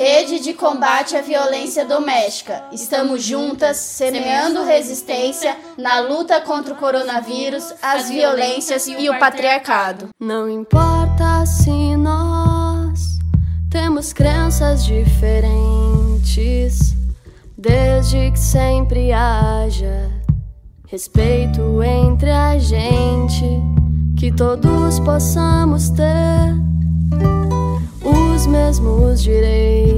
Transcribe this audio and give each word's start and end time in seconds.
Rede 0.00 0.40
de 0.40 0.54
combate 0.54 1.14
à 1.14 1.20
violência 1.20 1.84
doméstica. 1.84 2.64
Estamos 2.72 3.22
juntas, 3.22 3.76
semeando 3.76 4.64
resistência 4.64 5.54
na 5.76 6.00
luta 6.00 6.40
contra 6.40 6.72
o 6.72 6.76
coronavírus, 6.78 7.74
as 7.82 8.08
violências 8.08 8.86
e 8.86 9.10
o 9.10 9.18
patriarcado. 9.18 10.08
Não 10.18 10.48
importa 10.48 11.44
se 11.44 11.98
nós 11.98 13.18
temos 13.70 14.14
crenças 14.14 14.86
diferentes, 14.86 16.94
desde 17.58 18.30
que 18.30 18.38
sempre 18.38 19.12
haja 19.12 20.10
respeito 20.88 21.82
entre 21.82 22.30
a 22.30 22.58
gente, 22.58 23.44
que 24.18 24.32
todos 24.32 24.98
possamos 25.00 25.90
ter 25.90 26.58
os 28.02 28.46
mesmos 28.46 29.22
direitos. 29.22 29.89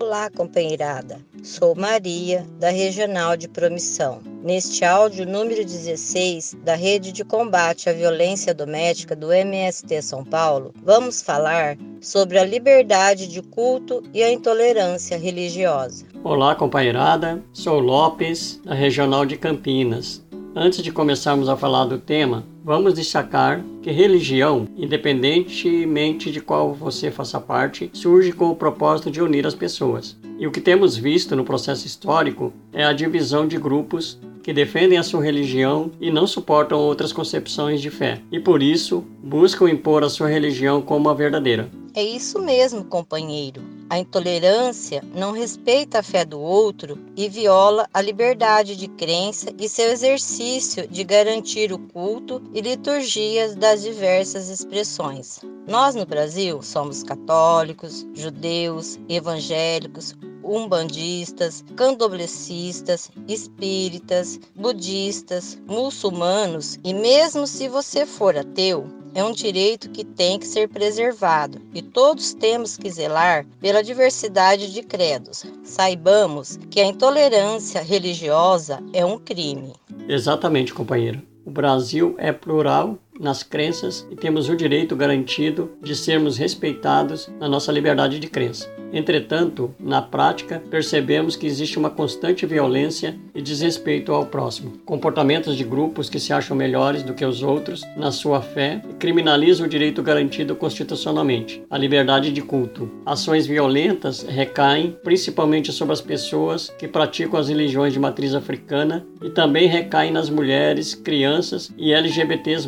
Olá, 0.00 0.30
companheirada. 0.30 1.20
Sou 1.42 1.74
Maria, 1.74 2.46
da 2.58 2.70
Regional 2.70 3.36
de 3.36 3.46
Promissão. 3.46 4.20
Neste 4.42 4.84
áudio 4.84 5.26
número 5.26 5.64
16 5.64 6.56
da 6.64 6.74
Rede 6.74 7.12
de 7.12 7.24
Combate 7.24 7.90
à 7.90 7.92
Violência 7.92 8.54
Doméstica 8.54 9.14
do 9.14 9.32
MST 9.32 10.00
São 10.02 10.24
Paulo, 10.24 10.72
vamos 10.82 11.20
falar 11.20 11.76
sobre 12.00 12.38
a 12.38 12.44
liberdade 12.44 13.28
de 13.28 13.42
culto 13.42 14.02
e 14.14 14.22
a 14.22 14.32
intolerância 14.32 15.18
religiosa. 15.18 16.06
Olá, 16.24 16.54
companheirada. 16.54 17.42
Sou 17.52 17.78
Lopes, 17.78 18.60
da 18.64 18.74
Regional 18.74 19.26
de 19.26 19.36
Campinas. 19.36 20.26
Antes 20.56 20.82
de 20.82 20.90
começarmos 20.90 21.48
a 21.48 21.56
falar 21.56 21.84
do 21.84 21.98
tema, 21.98 22.44
vamos 22.64 22.94
destacar 22.94 23.62
que 23.82 23.90
religião, 23.90 24.66
independentemente 24.76 26.32
de 26.32 26.40
qual 26.40 26.72
você 26.72 27.10
faça 27.10 27.38
parte, 27.38 27.90
surge 27.92 28.32
com 28.32 28.50
o 28.50 28.56
propósito 28.56 29.10
de 29.10 29.22
unir 29.22 29.46
as 29.46 29.54
pessoas. 29.54 30.16
E 30.38 30.46
o 30.46 30.50
que 30.50 30.60
temos 30.60 30.96
visto 30.96 31.36
no 31.36 31.44
processo 31.44 31.86
histórico 31.86 32.52
é 32.72 32.82
a 32.82 32.92
divisão 32.92 33.46
de 33.46 33.58
grupos 33.58 34.18
que 34.42 34.52
defendem 34.52 34.96
a 34.96 35.02
sua 35.02 35.22
religião 35.22 35.90
e 36.00 36.10
não 36.10 36.26
suportam 36.26 36.78
outras 36.78 37.12
concepções 37.12 37.82
de 37.82 37.90
fé, 37.90 38.20
e 38.32 38.40
por 38.40 38.62
isso 38.62 39.04
buscam 39.22 39.68
impor 39.68 40.02
a 40.02 40.08
sua 40.08 40.28
religião 40.28 40.80
como 40.80 41.10
a 41.10 41.14
verdadeira. 41.14 41.68
É 41.94 42.02
isso 42.02 42.40
mesmo, 42.40 42.84
companheiro. 42.84 43.60
A 43.90 43.98
intolerância 43.98 45.02
não 45.14 45.32
respeita 45.32 46.00
a 46.00 46.02
fé 46.02 46.22
do 46.22 46.38
outro 46.38 46.98
e 47.16 47.26
viola 47.26 47.88
a 47.94 48.02
liberdade 48.02 48.76
de 48.76 48.86
crença 48.86 49.48
e 49.58 49.66
seu 49.66 49.90
exercício 49.90 50.86
de 50.86 51.02
garantir 51.02 51.72
o 51.72 51.78
culto 51.78 52.42
e 52.52 52.60
liturgias 52.60 53.54
das 53.54 53.82
diversas 53.82 54.50
expressões. 54.50 55.40
Nós 55.66 55.94
no 55.94 56.04
Brasil 56.04 56.62
somos 56.62 57.02
católicos, 57.02 58.06
judeus, 58.14 58.98
evangélicos, 59.08 60.14
umbandistas, 60.44 61.64
candomblecistas, 61.74 63.10
espíritas, 63.26 64.38
budistas, 64.54 65.58
muçulmanos 65.66 66.78
e 66.84 66.92
mesmo 66.92 67.46
se 67.46 67.68
você 67.68 68.04
for 68.04 68.36
ateu, 68.36 68.86
é 69.18 69.24
um 69.24 69.32
direito 69.32 69.90
que 69.90 70.04
tem 70.04 70.38
que 70.38 70.46
ser 70.46 70.68
preservado 70.68 71.60
e 71.74 71.82
todos 71.82 72.34
temos 72.34 72.76
que 72.76 72.88
zelar 72.88 73.44
pela 73.60 73.82
diversidade 73.82 74.72
de 74.72 74.80
credos. 74.80 75.44
Saibamos 75.64 76.56
que 76.70 76.80
a 76.80 76.86
intolerância 76.86 77.82
religiosa 77.82 78.80
é 78.92 79.04
um 79.04 79.18
crime. 79.18 79.72
Exatamente, 80.08 80.72
companheiro. 80.72 81.20
O 81.44 81.50
Brasil 81.50 82.14
é 82.16 82.32
plural 82.32 82.96
nas 83.18 83.42
crenças 83.42 84.06
e 84.10 84.16
temos 84.16 84.48
o 84.48 84.56
direito 84.56 84.96
garantido 84.96 85.70
de 85.82 85.94
sermos 85.94 86.36
respeitados 86.36 87.28
na 87.38 87.48
nossa 87.48 87.72
liberdade 87.72 88.18
de 88.18 88.28
crença. 88.28 88.68
Entretanto, 88.92 89.74
na 89.78 90.00
prática, 90.00 90.62
percebemos 90.70 91.36
que 91.36 91.46
existe 91.46 91.78
uma 91.78 91.90
constante 91.90 92.46
violência 92.46 93.18
e 93.34 93.42
desrespeito 93.42 94.12
ao 94.12 94.26
próximo, 94.26 94.78
comportamentos 94.84 95.56
de 95.56 95.64
grupos 95.64 96.08
que 96.08 96.18
se 96.18 96.32
acham 96.32 96.56
melhores 96.56 97.02
do 97.02 97.14
que 97.14 97.24
os 97.24 97.42
outros 97.42 97.82
na 97.96 98.10
sua 98.10 98.40
fé 98.40 98.80
e 98.88 98.94
criminalizam 98.94 99.66
o 99.66 99.68
direito 99.68 100.02
garantido 100.02 100.56
constitucionalmente, 100.56 101.62
a 101.68 101.76
liberdade 101.76 102.32
de 102.32 102.40
culto. 102.40 102.90
Ações 103.04 103.46
violentas 103.46 104.22
recaem 104.22 104.96
principalmente 105.04 105.70
sobre 105.72 105.92
as 105.92 106.00
pessoas 106.00 106.72
que 106.78 106.88
praticam 106.88 107.38
as 107.38 107.48
religiões 107.48 107.92
de 107.92 108.00
matriz 108.00 108.34
africana 108.34 109.06
e 109.22 109.28
também 109.28 109.68
recaem 109.68 110.10
nas 110.10 110.30
mulheres, 110.30 110.94
crianças 110.94 111.70
e 111.76 111.92
LGBTs+, 111.92 112.66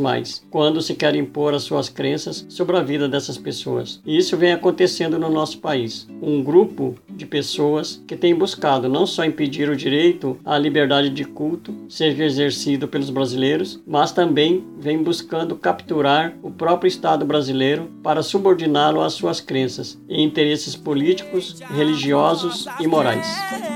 quando 0.51 0.81
se 0.81 0.95
quer 0.95 1.15
impor 1.15 1.55
as 1.55 1.63
suas 1.63 1.89
crenças 1.89 2.47
sobre 2.49 2.77
a 2.77 2.83
vida 2.83 3.09
dessas 3.09 3.37
pessoas. 3.37 4.01
E 4.05 4.17
isso 4.17 4.37
vem 4.37 4.53
acontecendo 4.53 5.19
no 5.19 5.31
nosso 5.31 5.59
país 5.59 6.09
um 6.23 6.43
grupo 6.43 6.95
de 7.09 7.27
pessoas 7.27 8.03
que 8.07 8.17
tem 8.17 8.35
buscado 8.35 8.89
não 8.89 9.07
só 9.07 9.25
impedir 9.25 9.69
o 9.69 9.77
direito 9.77 10.39
à 10.45 10.59
liberdade 10.59 11.11
de 11.11 11.25
culto 11.25 11.75
seja 11.89 12.25
exercido 12.25 12.89
pelos 12.89 13.11
brasileiros, 13.11 13.81
mas 13.87 14.13
também 14.13 14.65
vem 14.79 15.03
buscando 15.03 15.57
capturar 15.57 16.35
o 16.43 16.51
próprio 16.51 16.89
Estado 16.89 17.25
brasileiro 17.25 17.91
para 18.03 18.23
subordiná-lo 18.23 19.01
às 19.01 19.13
suas 19.13 19.41
crenças 19.41 20.01
e 20.09 20.23
interesses 20.23 20.75
políticos, 20.77 21.61
religiosos 21.71 22.67
e 22.81 22.87
morais. 22.87 23.70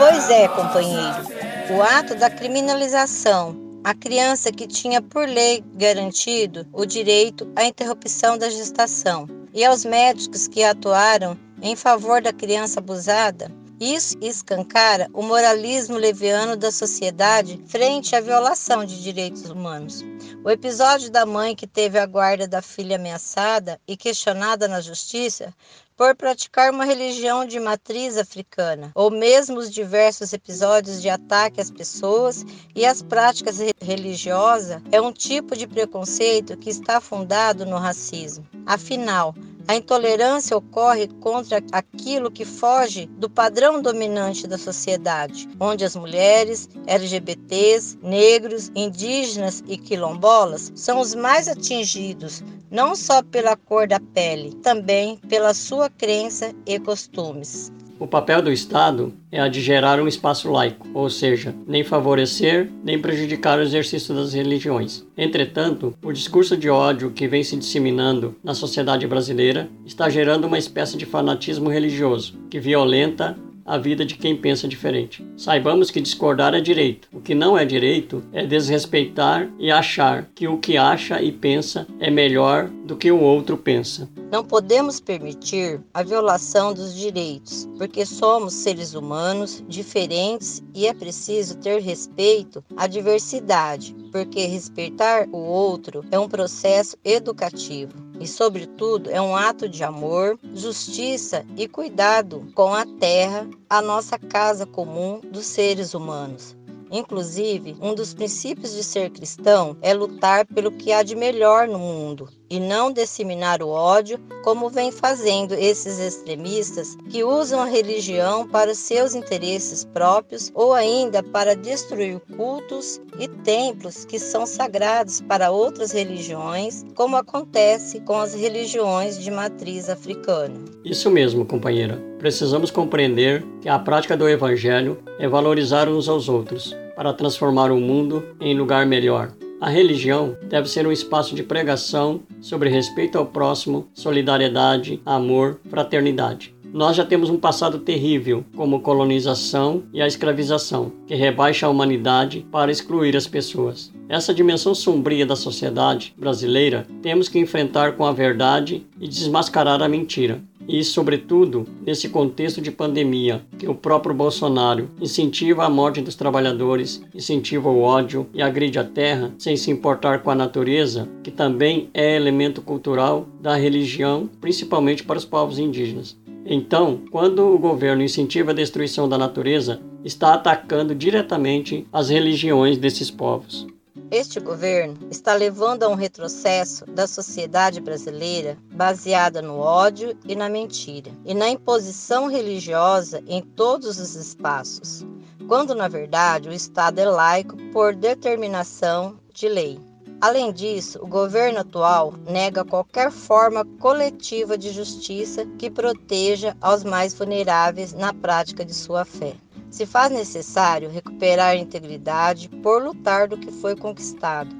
Pois 0.00 0.30
é, 0.30 0.48
companheiro. 0.48 1.28
O 1.76 1.82
ato 1.82 2.14
da 2.14 2.30
criminalização 2.30 3.54
a 3.84 3.92
criança 3.92 4.50
que 4.50 4.66
tinha 4.66 5.02
por 5.02 5.28
lei 5.28 5.62
garantido 5.74 6.66
o 6.72 6.86
direito 6.86 7.46
à 7.54 7.64
interrupção 7.64 8.38
da 8.38 8.48
gestação 8.48 9.28
e 9.52 9.62
aos 9.62 9.84
médicos 9.84 10.48
que 10.48 10.64
atuaram 10.64 11.36
em 11.60 11.76
favor 11.76 12.22
da 12.22 12.32
criança 12.32 12.80
abusada. 12.80 13.52
Isso 13.78 14.16
escancara 14.22 15.06
o 15.12 15.22
moralismo 15.22 15.98
leviano 15.98 16.56
da 16.56 16.72
sociedade 16.72 17.62
frente 17.66 18.16
à 18.16 18.22
violação 18.22 18.86
de 18.86 19.02
direitos 19.02 19.50
humanos. 19.50 20.02
O 20.42 20.50
episódio 20.50 21.10
da 21.10 21.26
mãe 21.26 21.54
que 21.54 21.66
teve 21.66 21.98
a 21.98 22.06
guarda 22.06 22.48
da 22.48 22.62
filha 22.62 22.96
ameaçada 22.96 23.78
e 23.86 23.98
questionada 23.98 24.66
na 24.66 24.80
justiça 24.80 25.52
por 26.00 26.14
praticar 26.14 26.72
uma 26.72 26.86
religião 26.86 27.44
de 27.44 27.60
matriz 27.60 28.16
africana, 28.16 28.90
ou 28.94 29.10
mesmo 29.10 29.58
os 29.58 29.70
diversos 29.70 30.32
episódios 30.32 31.02
de 31.02 31.10
ataque 31.10 31.60
às 31.60 31.70
pessoas 31.70 32.42
e 32.74 32.86
às 32.86 33.02
práticas 33.02 33.58
religiosas, 33.82 34.80
é 34.90 34.98
um 34.98 35.12
tipo 35.12 35.54
de 35.54 35.66
preconceito 35.66 36.56
que 36.56 36.70
está 36.70 37.02
fundado 37.02 37.66
no 37.66 37.76
racismo. 37.76 38.46
Afinal, 38.64 39.34
a 39.68 39.76
intolerância 39.76 40.56
ocorre 40.56 41.06
contra 41.20 41.62
aquilo 41.70 42.30
que 42.30 42.46
foge 42.46 43.04
do 43.18 43.28
padrão 43.28 43.82
dominante 43.82 44.46
da 44.46 44.56
sociedade, 44.56 45.46
onde 45.60 45.84
as 45.84 45.94
mulheres, 45.94 46.66
LGBTs, 46.86 47.98
negros, 48.02 48.72
indígenas 48.74 49.62
e 49.68 49.76
quilombolas 49.76 50.72
são 50.74 50.98
os 50.98 51.14
mais 51.14 51.46
atingidos, 51.46 52.42
não 52.70 52.94
só 52.94 53.22
pela 53.22 53.56
cor 53.56 53.88
da 53.88 53.98
pele, 53.98 54.54
também 54.62 55.16
pela 55.28 55.52
sua 55.52 55.90
crença 55.90 56.54
e 56.66 56.78
costumes. 56.78 57.72
O 58.00 58.06
papel 58.06 58.40
do 58.40 58.50
Estado 58.50 59.12
é 59.30 59.38
a 59.38 59.46
de 59.46 59.60
gerar 59.60 60.00
um 60.00 60.08
espaço 60.08 60.50
laico, 60.50 60.88
ou 60.94 61.10
seja, 61.10 61.54
nem 61.66 61.84
favorecer 61.84 62.70
nem 62.82 62.98
prejudicar 62.98 63.58
o 63.58 63.62
exercício 63.62 64.14
das 64.14 64.32
religiões. 64.32 65.04
Entretanto, 65.14 65.94
o 66.02 66.10
discurso 66.10 66.56
de 66.56 66.70
ódio 66.70 67.10
que 67.10 67.28
vem 67.28 67.44
se 67.44 67.56
disseminando 67.56 68.34
na 68.42 68.54
sociedade 68.54 69.06
brasileira 69.06 69.68
está 69.84 70.08
gerando 70.08 70.46
uma 70.46 70.56
espécie 70.56 70.96
de 70.96 71.04
fanatismo 71.04 71.68
religioso 71.68 72.38
que 72.48 72.58
violenta 72.58 73.36
a 73.64 73.78
vida 73.78 74.04
de 74.04 74.16
quem 74.16 74.36
pensa 74.36 74.66
diferente. 74.66 75.24
Saibamos 75.36 75.90
que 75.90 76.00
discordar 76.00 76.54
é 76.54 76.60
direito. 76.60 77.08
O 77.12 77.20
que 77.20 77.34
não 77.34 77.56
é 77.56 77.64
direito 77.64 78.22
é 78.32 78.46
desrespeitar 78.46 79.50
e 79.58 79.70
achar 79.70 80.28
que 80.34 80.48
o 80.48 80.58
que 80.58 80.76
acha 80.76 81.22
e 81.22 81.30
pensa 81.32 81.86
é 81.98 82.10
melhor 82.10 82.68
do 82.84 82.96
que 82.96 83.10
o 83.10 83.20
outro 83.20 83.56
pensa. 83.56 84.08
Não 84.30 84.44
podemos 84.44 85.00
permitir 85.00 85.80
a 85.92 86.02
violação 86.02 86.72
dos 86.72 86.94
direitos, 86.94 87.68
porque 87.76 88.06
somos 88.06 88.54
seres 88.54 88.94
humanos 88.94 89.64
diferentes 89.68 90.62
e 90.74 90.86
é 90.86 90.94
preciso 90.94 91.56
ter 91.58 91.80
respeito 91.80 92.62
à 92.76 92.86
diversidade, 92.86 93.94
porque 94.12 94.46
respeitar 94.46 95.28
o 95.32 95.38
outro 95.38 96.04
é 96.10 96.18
um 96.18 96.28
processo 96.28 96.96
educativo 97.04 98.09
e, 98.20 98.28
sobretudo, 98.28 99.10
é 99.10 99.20
um 99.20 99.34
ato 99.34 99.68
de 99.68 99.82
amor, 99.82 100.38
justiça 100.54 101.44
e 101.56 101.66
cuidado 101.66 102.46
com 102.54 102.74
a 102.74 102.84
terra, 102.84 103.48
a 103.68 103.80
nossa 103.80 104.18
casa 104.18 104.66
comum 104.66 105.20
dos 105.32 105.46
seres 105.46 105.94
humanos. 105.94 106.56
Inclusive, 106.92 107.76
um 107.80 107.94
dos 107.94 108.12
princípios 108.12 108.72
de 108.72 108.84
ser 108.84 109.10
cristão 109.10 109.76
é 109.80 109.94
lutar 109.94 110.44
pelo 110.44 110.70
que 110.70 110.92
há 110.92 111.02
de 111.02 111.16
melhor 111.16 111.66
no 111.66 111.78
mundo 111.78 112.28
e 112.50 112.58
não 112.58 112.92
disseminar 112.92 113.62
o 113.62 113.68
ódio, 113.68 114.18
como 114.42 114.68
vem 114.68 114.90
fazendo 114.90 115.54
esses 115.54 115.98
extremistas 115.98 116.96
que 117.08 117.22
usam 117.22 117.60
a 117.60 117.66
religião 117.66 118.46
para 118.48 118.74
seus 118.74 119.14
interesses 119.14 119.84
próprios 119.84 120.50
ou 120.54 120.72
ainda 120.72 121.22
para 121.22 121.54
destruir 121.54 122.20
cultos 122.36 123.00
e 123.18 123.28
templos 123.28 124.04
que 124.04 124.18
são 124.18 124.44
sagrados 124.44 125.20
para 125.20 125.50
outras 125.50 125.92
religiões, 125.92 126.84
como 126.94 127.16
acontece 127.16 128.00
com 128.00 128.18
as 128.18 128.34
religiões 128.34 129.18
de 129.22 129.30
matriz 129.30 129.88
africana. 129.88 130.54
Isso 130.84 131.10
mesmo, 131.10 131.44
companheira. 131.44 132.02
Precisamos 132.18 132.70
compreender 132.70 133.44
que 133.60 133.68
a 133.68 133.78
prática 133.78 134.16
do 134.16 134.28
evangelho 134.28 134.98
é 135.18 135.28
valorizar 135.28 135.88
uns 135.88 136.08
aos 136.08 136.28
outros 136.28 136.74
para 136.96 137.14
transformar 137.14 137.70
o 137.70 137.80
mundo 137.80 138.36
em 138.40 138.56
lugar 138.56 138.84
melhor. 138.84 139.32
A 139.60 139.68
religião 139.68 140.38
deve 140.48 140.70
ser 140.70 140.86
um 140.86 140.92
espaço 140.92 141.34
de 141.34 141.42
pregação 141.42 142.22
sobre 142.40 142.70
respeito 142.70 143.18
ao 143.18 143.26
próximo, 143.26 143.88
solidariedade, 143.92 145.02
amor, 145.04 145.60
fraternidade. 145.68 146.54
Nós 146.72 146.96
já 146.96 147.04
temos 147.04 147.28
um 147.28 147.36
passado 147.36 147.78
terrível, 147.80 148.42
como 148.56 148.80
colonização 148.80 149.82
e 149.92 150.00
a 150.00 150.06
escravização, 150.06 150.90
que 151.06 151.14
rebaixa 151.14 151.66
a 151.66 151.68
humanidade 151.68 152.46
para 152.50 152.72
excluir 152.72 153.14
as 153.14 153.26
pessoas. 153.26 153.92
Essa 154.08 154.32
dimensão 154.32 154.74
sombria 154.74 155.26
da 155.26 155.36
sociedade 155.36 156.14
brasileira 156.16 156.86
temos 157.02 157.28
que 157.28 157.38
enfrentar 157.38 157.96
com 157.96 158.06
a 158.06 158.12
verdade 158.12 158.86
e 158.98 159.06
desmascarar 159.06 159.82
a 159.82 159.88
mentira 159.88 160.40
e, 160.70 160.84
sobretudo, 160.84 161.66
nesse 161.84 162.08
contexto 162.08 162.60
de 162.60 162.70
pandemia, 162.70 163.42
que 163.58 163.68
o 163.68 163.74
próprio 163.74 164.14
Bolsonaro 164.14 164.88
incentiva 165.00 165.64
a 165.64 165.68
morte 165.68 166.00
dos 166.00 166.14
trabalhadores, 166.14 167.02
incentiva 167.12 167.68
o 167.68 167.80
ódio 167.80 168.28
e 168.32 168.40
agride 168.40 168.78
a 168.78 168.84
terra 168.84 169.34
sem 169.36 169.56
se 169.56 169.70
importar 169.70 170.22
com 170.22 170.30
a 170.30 170.34
natureza, 170.34 171.08
que 171.24 171.30
também 171.30 171.90
é 171.92 172.14
elemento 172.14 172.62
cultural 172.62 173.26
da 173.40 173.56
religião, 173.56 174.30
principalmente 174.40 175.02
para 175.02 175.18
os 175.18 175.24
povos 175.24 175.58
indígenas. 175.58 176.16
Então, 176.46 177.00
quando 177.10 177.52
o 177.52 177.58
governo 177.58 178.02
incentiva 178.02 178.52
a 178.52 178.54
destruição 178.54 179.08
da 179.08 179.18
natureza, 179.18 179.80
está 180.04 180.34
atacando 180.34 180.94
diretamente 180.94 181.86
as 181.92 182.08
religiões 182.08 182.78
desses 182.78 183.10
povos. 183.10 183.66
Este 184.10 184.40
governo 184.40 184.96
está 185.08 185.34
levando 185.34 185.84
a 185.84 185.88
um 185.88 185.94
retrocesso 185.94 186.84
da 186.84 187.06
sociedade 187.06 187.80
brasileira 187.80 188.58
baseada 188.72 189.40
no 189.40 189.58
ódio 189.58 190.18
e 190.24 190.34
na 190.34 190.48
mentira, 190.48 191.12
e 191.24 191.32
na 191.32 191.48
imposição 191.48 192.26
religiosa 192.26 193.22
em 193.28 193.40
todos 193.40 194.00
os 194.00 194.16
espaços, 194.16 195.06
quando 195.46 195.76
na 195.76 195.86
verdade 195.86 196.48
o 196.48 196.52
Estado 196.52 196.98
é 196.98 197.04
laico 197.04 197.56
por 197.72 197.94
determinação 197.94 199.16
de 199.32 199.48
lei. 199.48 199.78
Além 200.20 200.52
disso, 200.52 200.98
o 201.00 201.06
governo 201.06 201.60
atual 201.60 202.12
nega 202.26 202.64
qualquer 202.64 203.12
forma 203.12 203.64
coletiva 203.78 204.58
de 204.58 204.72
justiça 204.72 205.46
que 205.56 205.70
proteja 205.70 206.56
aos 206.60 206.82
mais 206.82 207.14
vulneráveis 207.14 207.94
na 207.94 208.12
prática 208.12 208.64
de 208.64 208.74
sua 208.74 209.04
fé. 209.04 209.34
Se 209.70 209.86
faz 209.86 210.10
necessário 210.10 210.90
recuperar 210.90 211.50
a 211.50 211.56
integridade 211.56 212.48
por 212.48 212.82
lutar 212.82 213.28
do 213.28 213.38
que 213.38 213.52
foi 213.52 213.76
conquistado, 213.76 214.54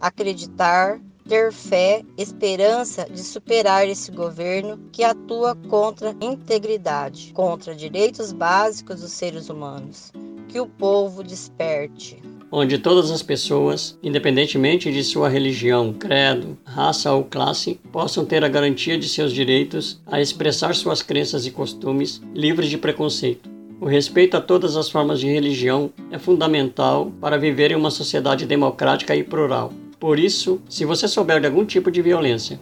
acreditar, 0.00 1.00
ter 1.28 1.52
fé, 1.52 2.02
esperança 2.18 3.06
de 3.08 3.20
superar 3.20 3.88
esse 3.88 4.10
governo 4.10 4.78
que 4.90 5.04
atua 5.04 5.56
contra 5.68 6.10
a 6.10 6.24
integridade, 6.24 7.32
contra 7.32 7.76
direitos 7.76 8.32
básicos 8.32 9.00
dos 9.00 9.12
seres 9.12 9.48
humanos. 9.48 10.12
Que 10.48 10.60
o 10.60 10.66
povo 10.66 11.22
desperte. 11.22 12.22
Onde 12.50 12.78
todas 12.78 13.10
as 13.10 13.22
pessoas, 13.22 13.98
independentemente 14.02 14.92
de 14.92 15.02
sua 15.02 15.28
religião, 15.28 15.92
credo, 15.92 16.56
raça 16.64 17.12
ou 17.12 17.24
classe, 17.24 17.80
possam 17.92 18.24
ter 18.24 18.44
a 18.44 18.48
garantia 18.48 18.96
de 18.98 19.08
seus 19.08 19.32
direitos 19.32 20.00
a 20.06 20.20
expressar 20.20 20.74
suas 20.74 21.02
crenças 21.02 21.44
e 21.46 21.50
costumes 21.50 22.20
livres 22.32 22.70
de 22.70 22.78
preconceito 22.78 23.55
o 23.80 23.86
respeito 23.86 24.36
a 24.36 24.40
todas 24.40 24.76
as 24.76 24.88
formas 24.88 25.20
de 25.20 25.26
religião 25.26 25.90
é 26.10 26.18
fundamental 26.18 27.12
para 27.20 27.36
viver 27.36 27.72
em 27.72 27.74
uma 27.74 27.90
sociedade 27.90 28.46
democrática 28.46 29.14
e 29.14 29.22
plural. 29.22 29.72
Por 30.00 30.18
isso, 30.18 30.60
se 30.68 30.84
você 30.84 31.06
souber 31.06 31.40
de 31.40 31.46
algum 31.46 31.64
tipo 31.64 31.90
de 31.90 32.00
violência, 32.00 32.58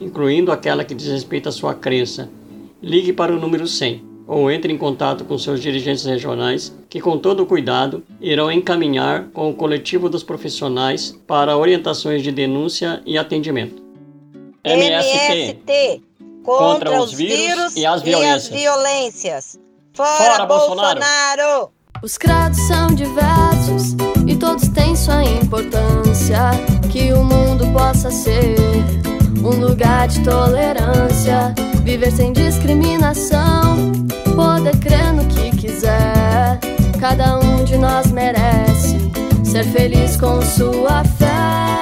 incluindo 0.00 0.52
aquela 0.52 0.84
que 0.84 0.94
desrespeita 0.94 1.48
a 1.48 1.52
sua 1.52 1.74
crença, 1.74 2.30
ligue 2.82 3.12
para 3.12 3.34
o 3.34 3.40
número 3.40 3.66
100 3.66 4.06
ou 4.26 4.50
entre 4.50 4.70
em 4.70 4.76
contato 4.76 5.24
com 5.24 5.38
seus 5.38 5.60
dirigentes 5.60 6.04
regionais, 6.04 6.76
que 6.90 7.00
com 7.00 7.16
todo 7.16 7.46
cuidado 7.46 8.04
irão 8.20 8.52
encaminhar 8.52 9.28
com 9.32 9.48
o 9.48 9.54
coletivo 9.54 10.10
dos 10.10 10.22
profissionais 10.22 11.18
para 11.26 11.56
orientações 11.56 12.22
de 12.22 12.30
denúncia 12.30 13.02
e 13.06 13.16
atendimento. 13.16 13.82
MST, 14.62 15.32
MST 15.32 16.02
contra, 16.44 16.90
contra, 16.90 17.02
os 17.02 17.14
vírus, 17.14 17.38
vírus 17.38 17.76
e 17.76 17.86
as 17.86 18.02
violências. 18.02 18.50
E 18.50 18.54
as 18.54 18.60
violências. 18.60 19.67
Fora, 19.98 20.16
Fora 20.16 20.46
Bolsonaro. 20.46 21.00
Bolsonaro! 21.00 21.72
Os 22.04 22.16
credos 22.16 22.60
são 22.68 22.86
diversos 22.86 23.96
e 24.28 24.36
todos 24.36 24.68
têm 24.68 24.94
sua 24.94 25.24
importância. 25.24 26.38
Que 26.88 27.12
o 27.12 27.24
mundo 27.24 27.66
possa 27.72 28.08
ser 28.08 28.54
um 29.42 29.58
lugar 29.58 30.06
de 30.06 30.22
tolerância, 30.22 31.52
viver 31.82 32.12
sem 32.12 32.32
discriminação, 32.32 33.90
poder 34.36 34.76
crer 34.78 35.12
no 35.12 35.26
que 35.26 35.50
quiser. 35.56 36.60
Cada 37.00 37.36
um 37.40 37.64
de 37.64 37.76
nós 37.76 38.12
merece 38.12 38.98
ser 39.44 39.64
feliz 39.64 40.16
com 40.16 40.40
sua 40.42 41.02
fé. 41.02 41.77